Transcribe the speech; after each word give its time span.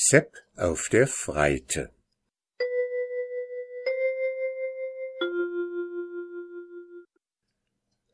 Sepp 0.00 0.36
auf 0.54 0.90
der 0.92 1.08
Freite 1.08 1.90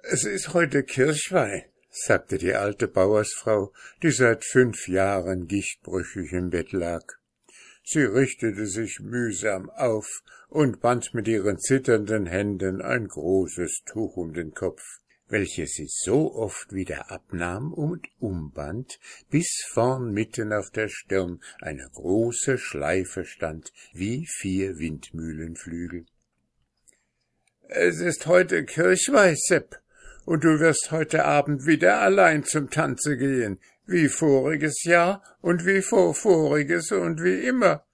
Es 0.01 0.25
ist 0.25 0.55
heute 0.55 0.83
Kirchweih, 0.83 1.67
sagte 1.91 2.39
die 2.39 2.55
alte 2.55 2.89
Bauersfrau, 2.89 3.75
die 4.03 4.13
seit 4.13 4.47
fünf 4.47 4.89
Jahren 4.89 5.47
gichtbrüchig 5.47 6.33
im 6.33 6.49
Bett 6.49 6.73
lag. 6.73 7.05
Sie 7.83 8.05
richtete 8.05 8.67
sich 8.67 9.01
mühsam 9.01 9.69
auf 9.69 10.23
und 10.49 10.81
band 10.81 11.13
mit 11.13 11.29
ihren 11.29 11.59
zitternden 11.59 12.25
Händen 12.25 12.81
ein 12.81 13.09
großes 13.09 13.83
Tuch 13.85 14.17
um 14.17 14.33
den 14.33 14.55
Kopf 14.55 15.03
welche 15.29 15.67
sie 15.67 15.89
so 15.89 16.35
oft 16.35 16.73
wieder 16.73 17.11
abnahm 17.11 17.73
und 17.73 18.07
umband, 18.21 18.99
bis 19.31 19.65
vorn 19.69 20.13
mitten 20.13 20.53
auf 20.53 20.71
der 20.71 20.89
Stirn 20.89 21.41
eine 21.61 21.89
große 21.93 22.59
Schleife 22.59 23.25
stand, 23.25 23.73
wie 23.93 24.27
vier 24.27 24.79
Windmühlenflügel. 24.79 26.07
Es 27.69 28.01
ist 28.01 28.27
heute 28.27 28.65
Kirchweih, 28.65 29.35
Sepp, 29.37 29.81
und 30.27 30.45
du 30.45 30.61
wirst 30.61 30.91
heute 30.91 31.25
Abend 31.25 31.67
wieder 31.67 32.01
allein 32.01 32.45
zum 32.45 32.71
Tanze 32.71 33.17
gehen, 33.17 33.59
wie 33.87 34.09
voriges 34.09 34.85
Jahr 34.85 35.23
und 35.41 35.67
wie 35.67 35.83
vorvoriges 35.83 36.93
und 36.93 37.23
wie 37.23 37.47
immer. 37.47 37.85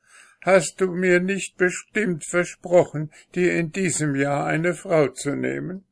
Hast 0.43 0.81
du 0.81 0.91
mir 0.93 1.21
nicht 1.21 1.57
bestimmt 1.57 2.25
versprochen, 2.25 3.13
dir 3.35 3.55
in 3.55 3.73
diesem 3.73 4.15
Jahr 4.15 4.47
eine 4.47 4.75
Frau 4.75 5.09
zu 5.09 5.37
nehmen? 5.37 5.85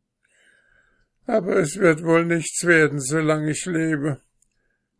Aber 1.28 1.56
es 1.56 1.76
wird 1.76 2.02
wohl 2.02 2.24
nichts 2.24 2.64
werden, 2.64 3.00
solange 3.00 3.50
ich 3.50 3.66
lebe. 3.66 4.20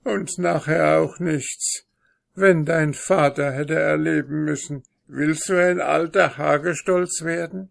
Und 0.04 0.38
nachher 0.38 1.00
auch 1.00 1.18
nichts. 1.18 1.86
Wenn 2.34 2.66
dein 2.66 2.92
Vater 2.92 3.50
hätte 3.50 3.74
erleben 3.74 4.44
müssen, 4.44 4.82
willst 5.06 5.48
du 5.48 5.60
ein 5.60 5.80
alter 5.80 6.36
Hagestolz 6.36 7.22
werden? 7.24 7.70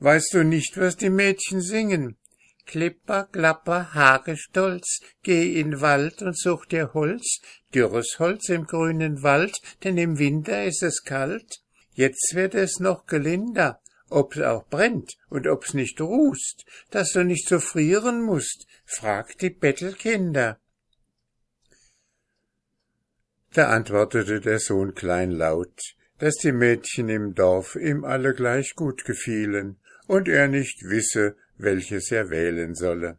Weißt 0.00 0.34
du 0.34 0.44
nicht, 0.44 0.78
was 0.78 0.96
die 0.96 1.10
Mädchen 1.10 1.60
singen? 1.60 2.16
Klipper, 2.66 3.28
klapper, 3.30 3.94
Hagestolz, 3.94 5.00
geh 5.22 5.60
in 5.60 5.80
Wald 5.80 6.22
und 6.22 6.36
such 6.36 6.66
dir 6.66 6.94
Holz, 6.94 7.40
dürres 7.72 8.16
Holz 8.18 8.48
im 8.48 8.66
grünen 8.66 9.22
Wald, 9.22 9.56
denn 9.84 9.96
im 9.96 10.18
Winter 10.18 10.64
ist 10.64 10.82
es 10.82 11.04
kalt. 11.04 11.60
Jetzt 11.94 12.34
wird 12.34 12.54
es 12.54 12.80
noch 12.80 13.06
gelinder, 13.06 13.80
ob's 14.12 14.38
auch 14.38 14.66
brennt 14.68 15.16
und 15.28 15.46
ob's 15.46 15.74
nicht 15.74 16.00
rußt, 16.00 16.64
dass 16.90 17.12
du 17.12 17.24
nicht 17.24 17.48
so 17.48 17.58
frieren 17.58 18.22
musst, 18.22 18.66
frag 18.84 19.38
die 19.38 19.50
Bettelkinder. 19.50 20.58
Da 23.54 23.68
antwortete 23.68 24.40
der 24.40 24.58
Sohn 24.58 24.94
kleinlaut, 24.94 25.94
dass 26.18 26.36
die 26.36 26.52
Mädchen 26.52 27.08
im 27.08 27.34
Dorf 27.34 27.76
ihm 27.76 28.04
alle 28.04 28.34
gleich 28.34 28.74
gut 28.74 29.04
gefielen 29.04 29.78
und 30.06 30.28
er 30.28 30.48
nicht 30.48 30.82
wisse, 30.84 31.36
welches 31.56 32.10
er 32.10 32.30
wählen 32.30 32.74
solle. 32.74 33.18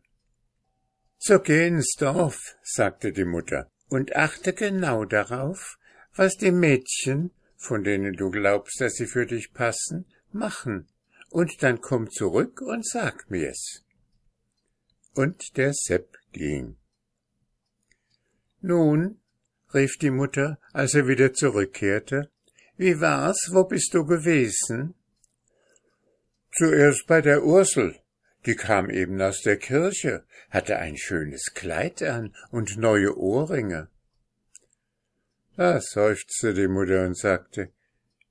So 1.20 1.40
geh 1.40 1.68
ins 1.68 1.96
Dorf, 1.98 2.56
sagte 2.64 3.12
die 3.12 3.26
Mutter, 3.26 3.72
und 3.90 4.16
achte 4.16 4.54
genau 4.54 5.06
darauf, 5.06 5.78
was 6.16 6.36
die 6.36 6.52
Mädchen, 6.52 7.32
von 7.56 7.84
denen 7.84 8.14
du 8.14 8.30
glaubst, 8.30 8.82
dass 8.82 8.96
sie 8.96 9.08
für 9.08 9.26
dich 9.26 9.54
passen, 9.54 10.06
machen, 10.34 10.88
und 11.30 11.64
dann 11.64 11.82
komm 11.82 12.10
zurück 12.10 12.62
und 12.62 12.86
sag 12.86 13.30
mir's. 13.30 13.84
Und 15.14 15.58
der 15.58 15.74
Sepp 15.74 16.18
ging. 16.32 16.78
Nun, 18.62 19.20
rief 19.74 19.98
die 19.98 20.12
Mutter, 20.12 20.60
als 20.72 20.94
er 20.94 21.08
wieder 21.08 21.34
zurückkehrte, 21.34 22.30
wie 22.78 23.00
war's, 23.00 23.50
wo 23.52 23.66
bist 23.66 23.94
du 23.94 24.06
gewesen? 24.06 24.96
Zuerst 26.52 27.06
bei 27.08 27.22
der 27.22 27.44
Ursel, 27.44 28.00
die 28.46 28.56
kam 28.56 28.90
eben 28.90 29.22
aus 29.22 29.42
der 29.42 29.58
Kirche, 29.58 30.24
hatte 30.50 30.78
ein 30.78 30.98
schönes 30.98 31.54
Kleid 31.54 32.02
an 32.04 32.36
und 32.52 32.78
neue 32.78 33.18
Ohrringe. 33.18 33.90
Da 35.56 35.80
seufzte 35.82 36.54
die 36.54 36.68
Mutter 36.68 37.06
und 37.06 37.18
sagte, 37.18 37.72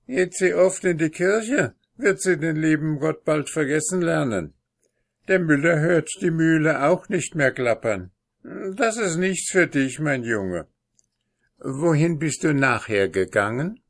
Geht 0.07 0.35
sie 0.35 0.55
oft 0.55 0.85
in 0.85 0.99
die 0.99 1.11
Kirche, 1.11 1.75
wird 2.03 2.21
sie 2.21 2.37
den 2.37 2.57
lieben 2.57 2.99
Gott 2.99 3.25
bald 3.25 3.49
vergessen 3.49 4.03
lernen. 4.03 4.55
Der 5.29 5.39
Müller 5.39 5.79
hört 5.81 6.11
die 6.21 6.31
Mühle 6.31 6.83
auch 6.85 7.09
nicht 7.09 7.35
mehr 7.35 7.53
klappern. 7.53 8.11
Das 8.43 8.97
ist 8.97 9.17
nichts 9.17 9.51
für 9.51 9.69
dich, 9.69 10.01
mein 10.01 10.25
Junge. 10.25 10.67
Wohin 11.59 12.19
bist 12.19 12.43
du 12.43 12.53
nachher 12.53 13.09
gegangen? 13.09 13.81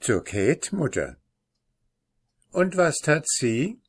Zur 0.00 0.22
Käth, 0.22 0.72
Mutter. 0.72 1.16
Und 2.50 2.76
was 2.76 2.98
tat 2.98 3.26
sie? 3.26 3.80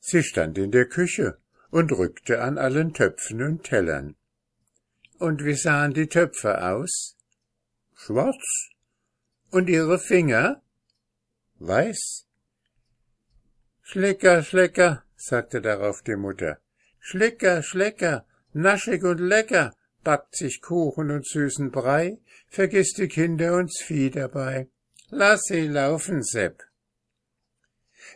Sie 0.00 0.24
stand 0.24 0.58
in 0.58 0.72
der 0.72 0.86
Küche 0.86 1.38
und 1.70 1.92
rückte 1.92 2.42
an 2.42 2.58
allen 2.58 2.92
Töpfen 2.92 3.40
und 3.42 3.62
Tellern. 3.62 4.16
Und 5.18 5.44
wie 5.44 5.54
sahen 5.54 5.94
die 5.94 6.08
Töpfe 6.08 6.64
aus? 6.64 7.16
Schwarz. 7.94 8.70
Und 9.50 9.68
ihre 9.68 10.00
Finger? 10.00 10.62
Weiß? 11.64 12.26
Schlecker, 13.82 14.42
Schlecker, 14.42 15.04
sagte 15.14 15.60
darauf 15.60 16.02
die 16.02 16.16
Mutter. 16.16 16.58
Schlecker, 16.98 17.62
Schlecker, 17.62 18.26
naschig 18.52 19.04
und 19.04 19.18
lecker, 19.20 19.72
backt 20.02 20.34
sich 20.34 20.60
Kuchen 20.60 21.12
und 21.12 21.24
süßen 21.24 21.70
Brei, 21.70 22.18
vergiss 22.48 22.94
die 22.94 23.06
Kinder 23.06 23.54
und 23.58 23.70
Vieh 23.72 24.10
dabei. 24.10 24.70
Lass 25.10 25.42
sie 25.42 25.68
laufen, 25.68 26.24
Sepp. 26.24 26.64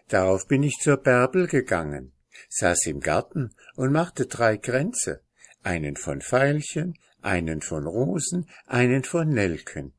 Darauf 0.09 0.49
bin 0.49 0.65
ich 0.65 0.78
zur 0.81 0.97
Bärbel 0.97 1.47
gegangen, 1.47 2.13
saß 2.49 2.87
im 2.87 2.99
Garten 2.99 3.55
und 3.77 3.93
machte 3.93 4.27
drei 4.27 4.57
Kränze, 4.57 5.23
einen 5.63 5.95
von 5.95 6.21
Veilchen, 6.21 6.99
einen 7.23 7.63
von 7.63 7.87
Rosen, 7.87 8.49
einen 8.67 9.05
von 9.05 9.28
Nelken. 9.28 9.93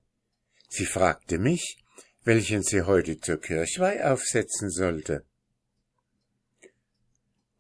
Sie 0.68 0.86
fragte 0.86 1.38
mich, 1.38 1.78
welchen 2.28 2.62
sie 2.62 2.82
heute 2.82 3.18
zur 3.22 3.40
Kirchweih 3.40 4.04
aufsetzen 4.04 4.70
sollte. 4.70 5.24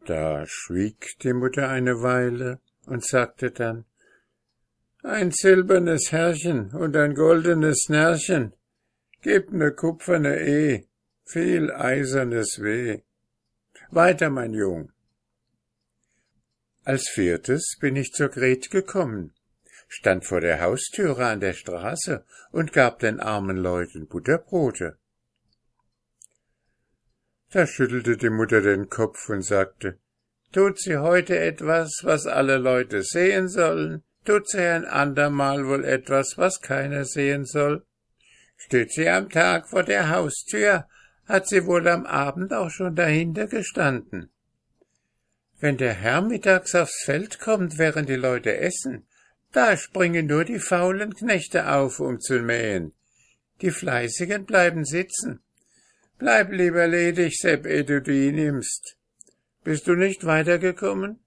Da 0.05 0.43
schwieg 0.45 1.15
die 1.23 1.31
Mutter 1.31 1.69
eine 1.69 2.01
Weile 2.01 2.59
und 2.85 3.05
sagte 3.05 3.51
dann 3.51 3.85
Ein 5.03 5.31
silbernes 5.31 6.11
Herrchen 6.11 6.71
und 6.71 6.97
ein 6.97 7.13
goldenes 7.15 7.87
Närrchen, 7.87 8.53
gib 9.21 9.53
ne 9.53 9.71
kupferne 9.71 10.35
E, 10.41 10.85
viel 11.23 11.71
eisernes 11.71 12.59
Weh. 12.61 13.03
Weiter, 13.89 14.29
mein 14.29 14.53
Jung. 14.53 14.91
Als 16.83 17.07
viertes 17.07 17.77
bin 17.79 17.95
ich 17.95 18.11
zur 18.11 18.27
Gret 18.27 18.69
gekommen 18.69 19.33
stand 19.87 20.25
vor 20.25 20.41
der 20.41 20.61
Haustüre 20.61 21.25
an 21.25 21.39
der 21.39 21.53
Straße 21.53 22.25
und 22.51 22.73
gab 22.73 22.99
den 22.99 23.19
armen 23.19 23.57
Leuten 23.57 24.07
Butterbrote. 24.07 24.97
Da 27.51 27.65
schüttelte 27.65 28.17
die 28.17 28.29
Mutter 28.29 28.61
den 28.61 28.89
Kopf 28.89 29.29
und 29.29 29.41
sagte, 29.41 29.99
Tut 30.51 30.79
sie 30.79 30.97
heute 30.97 31.37
etwas, 31.37 32.01
was 32.03 32.25
alle 32.25 32.57
Leute 32.57 33.03
sehen 33.03 33.47
sollen? 33.47 34.03
Tut 34.25 34.49
sie 34.49 34.61
ein 34.61 34.85
andermal 34.85 35.65
wohl 35.67 35.85
etwas, 35.85 36.37
was 36.37 36.61
keiner 36.61 37.05
sehen 37.05 37.45
soll? 37.45 37.85
Steht 38.57 38.91
sie 38.91 39.09
am 39.09 39.29
Tag 39.29 39.69
vor 39.69 39.83
der 39.83 40.09
Haustür, 40.09 40.87
hat 41.25 41.47
sie 41.47 41.65
wohl 41.65 41.87
am 41.87 42.05
Abend 42.05 42.53
auch 42.53 42.69
schon 42.69 42.95
dahinter 42.95 43.47
gestanden. 43.47 44.29
Wenn 45.59 45.77
der 45.77 45.93
Herr 45.93 46.21
mittags 46.21 46.75
aufs 46.75 47.03
Feld 47.03 47.39
kommt, 47.39 47.77
während 47.77 48.09
die 48.09 48.15
Leute 48.15 48.57
essen, 48.57 49.06
da 49.51 49.77
springen 49.77 50.27
nur 50.27 50.45
die 50.45 50.59
faulen 50.59 51.13
Knechte 51.15 51.69
auf, 51.71 51.99
um 51.99 52.19
zu 52.19 52.39
mähen. 52.39 52.93
Die 53.61 53.71
Fleißigen 53.71 54.45
bleiben 54.45 54.85
sitzen. 54.85 55.41
Bleib 56.17 56.51
lieber 56.51 56.87
ledig, 56.87 57.37
Sepp, 57.37 57.65
ehe 57.65 57.83
du 57.83 58.01
die 58.01 58.31
nimmst. 58.31 58.97
Bist 59.63 59.87
du 59.87 59.95
nicht 59.95 60.25
weitergekommen? 60.25 61.19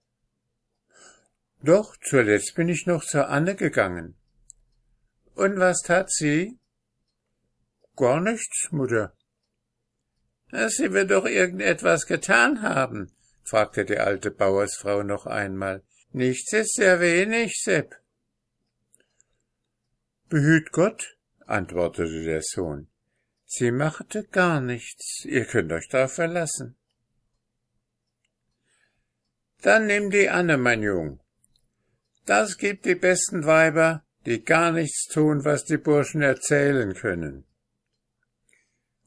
Doch, 1.63 1.97
zuletzt 2.03 2.55
bin 2.55 2.69
ich 2.69 2.87
noch 2.87 3.05
zur 3.05 3.29
Anne 3.29 3.55
gegangen. 3.55 4.17
Und 5.35 5.59
was 5.59 5.83
tat 5.83 6.11
sie? 6.11 6.59
Gar 7.97 8.21
nichts, 8.21 8.69
Mutter. 8.71 9.15
Sie 10.51 10.93
wird 10.93 11.11
doch 11.11 11.27
irgendetwas 11.27 12.07
getan 12.07 12.63
haben, 12.63 13.13
fragte 13.45 13.85
die 13.85 13.99
alte 13.99 14.31
Bauersfrau 14.31 15.03
noch 15.03 15.27
einmal. 15.27 15.83
Nichts 16.13 16.53
ist 16.53 16.75
sehr 16.75 16.99
wenig, 17.01 17.61
Sepp. 17.63 17.95
Behüt 20.31 20.71
Gott, 20.71 21.17
antwortete 21.47 22.23
der 22.23 22.43
Sohn. 22.43 22.87
Sie 23.47 23.73
machte 23.73 24.23
gar 24.23 24.61
nichts, 24.61 25.25
ihr 25.25 25.45
könnt 25.45 25.73
euch 25.73 25.89
darauf 25.89 26.13
verlassen. 26.13 26.77
Dann 29.61 29.89
nimm 29.89 30.11
die 30.11 30.29
Anne, 30.29 30.57
mein 30.57 30.85
Jung. 30.85 31.19
Das 32.27 32.59
gibt 32.59 32.85
die 32.85 32.95
besten 32.95 33.45
Weiber, 33.45 34.05
die 34.25 34.45
gar 34.45 34.71
nichts 34.71 35.09
tun, 35.09 35.45
was 35.45 35.65
die 35.65 35.79
Burschen 35.79 36.23
erzählen 36.23 36.95
können. 36.95 37.45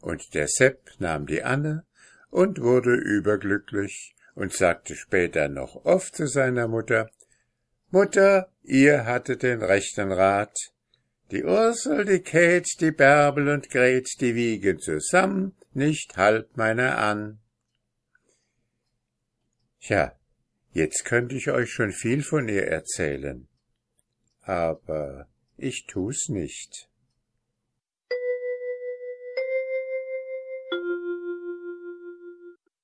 Und 0.01 0.33
der 0.33 0.49
Sepp 0.49 0.91
nahm 0.99 1.25
die 1.25 1.41
Anne 1.41 1.85
und 2.31 2.59
wurde 2.59 2.95
überglücklich 2.95 4.13
und 4.35 4.51
sagte 4.51 4.93
später 4.97 5.47
noch 5.47 5.85
oft 5.85 6.17
zu 6.17 6.27
seiner 6.27 6.67
Mutter, 6.67 7.09
Mutter, 7.91 8.51
ihr 8.61 9.05
hattet 9.05 9.43
den 9.43 9.63
rechten 9.63 10.11
Rat. 10.11 10.73
Die 11.31 11.43
Ursel, 11.43 12.05
die 12.05 12.19
Kät, 12.19 12.67
die 12.79 12.91
Bärbel 12.91 13.49
und 13.49 13.69
Gret, 13.69 14.21
die 14.21 14.35
wiegen 14.35 14.79
zusammen 14.79 15.55
nicht 15.73 16.17
halb 16.17 16.55
meiner 16.57 16.97
an. 16.97 17.39
Tja, 19.79 20.17
jetzt 20.71 21.05
könnte 21.05 21.35
ich 21.35 21.49
euch 21.49 21.71
schon 21.71 21.91
viel 21.91 22.23
von 22.23 22.47
ihr 22.47 22.67
erzählen. 22.67 23.47
Aber 24.41 25.27
ich 25.57 25.85
tu's 25.87 26.29
nicht. 26.29 26.89